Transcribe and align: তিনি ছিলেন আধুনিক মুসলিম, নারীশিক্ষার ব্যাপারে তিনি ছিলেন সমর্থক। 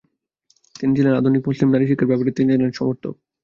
তিনি 0.75 0.91
ছিলেন 0.97 1.13
আধুনিক 1.15 1.41
মুসলিম, 1.47 1.69
নারীশিক্ষার 1.71 2.09
ব্যাপারে 2.09 2.31
তিনি 2.31 2.49
ছিলেন 2.51 2.71
সমর্থক। 2.73 3.15